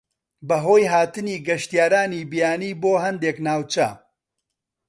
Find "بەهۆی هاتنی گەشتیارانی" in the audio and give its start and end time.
0.47-2.27